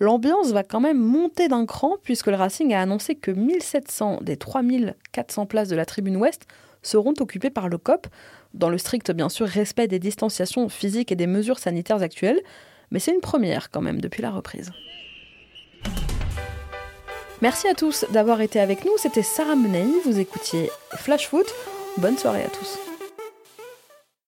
l'ambiance 0.00 0.50
va 0.50 0.62
quand 0.62 0.80
même 0.80 0.98
monter 0.98 1.48
d'un 1.48 1.66
cran 1.66 1.96
puisque 2.02 2.28
le 2.28 2.36
Racing 2.36 2.72
a 2.72 2.80
annoncé 2.80 3.16
que 3.16 3.30
1700 3.30 4.20
des 4.22 4.38
3400 4.38 5.44
places 5.44 5.68
de 5.68 5.76
la 5.76 5.84
tribune 5.84 6.16
ouest 6.16 6.46
seront 6.80 7.12
occupées 7.20 7.50
par 7.50 7.68
le 7.68 7.76
COP, 7.76 8.06
dans 8.54 8.70
le 8.70 8.78
strict 8.78 9.10
bien 9.10 9.28
sûr 9.28 9.46
respect 9.46 9.86
des 9.86 9.98
distanciations 9.98 10.70
physiques 10.70 11.12
et 11.12 11.16
des 11.16 11.26
mesures 11.26 11.58
sanitaires 11.58 12.00
actuelles, 12.00 12.40
mais 12.90 12.98
c'est 12.98 13.12
une 13.12 13.20
première 13.20 13.70
quand 13.70 13.82
même 13.82 14.00
depuis 14.00 14.22
la 14.22 14.30
reprise. 14.30 14.70
Merci 17.42 17.68
à 17.68 17.74
tous 17.74 18.06
d'avoir 18.10 18.40
été 18.40 18.58
avec 18.58 18.86
nous, 18.86 18.96
c'était 18.96 19.22
Sarah 19.22 19.54
Menei, 19.54 19.84
vous 20.06 20.18
écoutiez 20.18 20.70
Flash 20.94 21.28
Foot. 21.28 21.44
Bonne 21.96 22.18
soirée 22.18 22.42
à 22.42 22.48
tous. 22.48 22.93